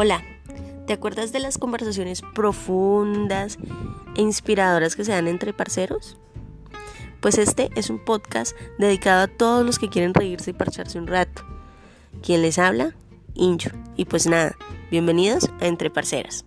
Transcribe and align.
Hola, 0.00 0.22
¿te 0.86 0.92
acuerdas 0.92 1.32
de 1.32 1.40
las 1.40 1.58
conversaciones 1.58 2.22
profundas 2.32 3.58
e 4.14 4.22
inspiradoras 4.22 4.94
que 4.94 5.04
se 5.04 5.10
dan 5.10 5.26
entre 5.26 5.52
parceros? 5.52 6.16
Pues 7.18 7.36
este 7.36 7.68
es 7.74 7.90
un 7.90 7.98
podcast 7.98 8.56
dedicado 8.78 9.24
a 9.24 9.26
todos 9.26 9.66
los 9.66 9.80
que 9.80 9.88
quieren 9.88 10.14
reírse 10.14 10.50
y 10.50 10.54
parcharse 10.54 11.00
un 11.00 11.08
rato. 11.08 11.42
¿Quién 12.22 12.42
les 12.42 12.60
habla? 12.60 12.94
Incho. 13.34 13.70
Y 13.96 14.04
pues 14.04 14.28
nada, 14.28 14.56
bienvenidos 14.88 15.50
a 15.60 15.66
Entre 15.66 15.90
Parceras. 15.90 16.44